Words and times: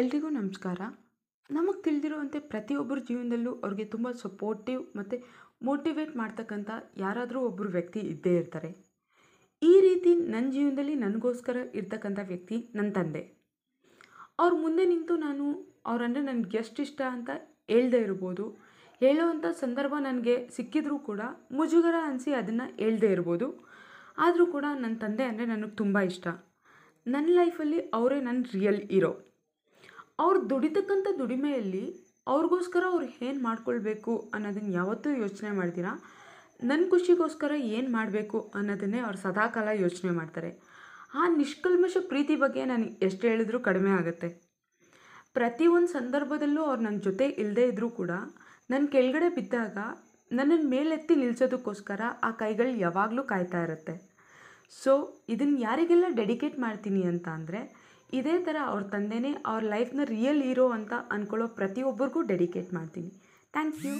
ಎಲ್ರಿಗೂ 0.00 0.28
ನಮಸ್ಕಾರ. 0.36 0.80
ನಮಗೆ 1.50 1.80
ತಿಳಿದಿರುವಂತೆ 1.84 2.38
ಪ್ರತಿಯೊಬ್ಬರ 2.50 2.98
ಜೀವನದಲ್ಲೂ 3.08 3.52
ಅವ್ರಿಗೆ 3.64 3.84
ತುಂಬ 3.94 4.08
ಸಪೋರ್ಟಿವ್ 4.20 4.82
ಮತ್ತು 4.98 5.16
ಮೋಟಿವೇಟ್ 5.68 6.12
ಮಾಡ್ತಕ್ಕಂಥ 6.20 6.70
ಯಾರಾದರೂ 7.02 7.40
ಒಬ್ಬರು 7.48 7.68
ವ್ಯಕ್ತಿ 7.76 8.00
ಇದ್ದೇ 8.12 8.32
ಇರ್ತಾರೆ. 8.40 8.70
ಈ 9.62 9.72
ರೀತಿ 9.86 10.10
ನನ್ನ 10.34 10.46
ಜೀವನದಲ್ಲಿ 10.56 10.94
ನನಗೋಸ್ಕರ 11.04 11.56
ಇರ್ತಕ್ಕಂಥ 11.80 12.20
ವ್ಯಕ್ತಿ 12.30 12.58
ನನ್ನ 12.78 12.90
ತಂದೆ. 12.98 13.22
ಅವ್ರ 14.42 14.52
ಮುಂದೆ 14.64 14.84
ನಿಂತು 14.92 15.16
ನಾನು 15.26 15.46
ಅವರಂದರೆ 15.92 16.22
ನನಗೆ 16.30 16.58
ಎಷ್ಟು 16.62 16.82
ಇಷ್ಟ 16.86 17.00
ಅಂತ 17.16 17.30
ಹೇಳ್ದೇ 17.72 18.00
ಇರ್ಬೋದು. 18.06 18.46
ಹೇಳೋವಂಥ 19.00 19.46
ಸಂದರ್ಭ 19.62 19.94
ನನಗೆ 20.08 20.36
ಸಿಕ್ಕಿದ್ರೂ 20.58 20.98
ಕೂಡ 21.10 21.20
ಮುಜುಗರ 21.58 21.98
ಅನಿಸಿ 22.10 22.32
ಅದನ್ನು 22.42 22.68
ಹೇಳ್ದೇ 22.82 23.10
ಇರ್ಬೋದು. 23.16 23.48
ಆದರೂ 24.18 24.46
ಕೂಡ 24.54 24.66
ನನ್ನ 24.84 24.94
ತಂದೆ 25.04 25.26
ಅಂದರೆ 25.32 25.48
ನನಗೆ 25.54 25.76
ತುಂಬ 25.82 25.98
ಇಷ್ಟ. 26.12 26.28
ನನ್ನ 27.06 27.26
ಲೈಫಲ್ಲಿ 27.40 27.80
ಅವರೇ 27.98 28.20
ನನ್ನ 28.28 28.42
ರಿಯಲ್ 28.56 28.80
ಹೀರೋ 28.94 29.12
ಅವ್ರು 30.22 30.38
ದುಡಿತಕ್ಕಂಥ 30.50 31.08
ದುಡಿಮೆಯಲ್ಲಿ 31.20 31.84
ಅವ್ರಿಗೋಸ್ಕರ 32.32 32.84
ಅವ್ರು 32.92 33.06
ಏನು 33.26 33.38
ಮಾಡ್ಕೊಳ್ಬೇಕು 33.46 34.12
ಅನ್ನೋದನ್ನು 34.34 34.72
ಯಾವತ್ತೂ 34.80 35.10
ಯೋಚನೆ 35.22 35.50
ಮಾಡ್ತೀರಾ? 35.58 35.92
ನನ್ನ 36.70 36.84
ಖುಷಿಗೋಸ್ಕರ 36.92 37.52
ಏನು 37.76 37.88
ಮಾಡಬೇಕು 37.96 38.38
ಅನ್ನೋದನ್ನೇ 38.58 39.00
ಅವ್ರು 39.06 39.18
ಸದಾಕಾಲ 39.24 39.68
ಯೋಚನೆ 39.84 40.12
ಮಾಡ್ತಾರೆ. 40.18 40.50
ಆ 41.20 41.22
ನಿಷ್ಕಲ್ಮಶ 41.40 41.96
ಪ್ರೀತಿ 42.10 42.34
ಬಗ್ಗೆ 42.42 42.62
ನಾನು 42.72 42.86
ಎಷ್ಟು 43.06 43.24
ಹೇಳಿದ್ರೂ 43.30 43.58
ಕಡಿಮೆ 43.68 43.92
ಆಗುತ್ತೆ. 44.00 44.28
ಪ್ರತಿಯೊಂದು 45.36 45.90
ಸಂದರ್ಭದಲ್ಲೂ 45.98 46.62
ಅವ್ರು 46.68 46.82
ನನ್ನ 46.86 47.00
ಜೊತೆ 47.08 47.26
ಇಲ್ಲದೇ 47.42 47.64
ಇದ್ದರೂ 47.70 47.88
ಕೂಡ 48.00 48.12
ನನ್ನ 48.72 48.84
ಕೆಳಗಡೆ 48.94 49.28
ಬಿದ್ದಾಗ 49.38 49.78
ನನ್ನನ್ನು 50.30 50.68
ಮೇಲೆತ್ತಿ 50.74 51.14
ನಿಲ್ಲಿಸೋದಕ್ಕೋಸ್ಕರ 51.20 52.00
ಆ 52.26 52.30
ಕೈಗಳು 52.42 52.72
ಯಾವಾಗಲೂ 52.84 53.22
ಕಾಯ್ತಾ 53.32 53.60
ಇರುತ್ತೆ. 53.66 53.94
ಸೊ 54.82 54.92
ಇದನ್ನು 55.34 55.58
ಯಾರಿಗೆಲ್ಲ 55.68 56.08
ಡೆಡಿಕೇಟ್ 56.20 56.58
ಮಾಡ್ತೀನಿ 56.64 57.02
ಅಂತ 57.12 57.26
ಅಂದರೆ 57.38 57.60
ಇದೇ 58.12 58.34
ಥರ 58.44 58.56
ಅವ್ರ 58.66 58.82
ತಂದೆನೇ 58.82 59.32
ಅವ್ರ 59.46 59.62
ಲೈಫ್ನ 59.74 60.04
ರಿಯಲ್ 60.04 60.42
ಹೀರೋ 60.42 60.66
ಅಂತ 60.68 60.92
ಅಂದ್ಕೊಳ್ಳೋ 61.10 61.46
ಪ್ರತಿಯೊಬ್ಬರಿಗೂ 61.58 62.22
ಡೆಡಿಕೇಟ್ 62.22 62.70
ಮಾಡ್ತೀನಿ. 62.74 63.10
Thank 63.54 63.80
you 63.86 63.94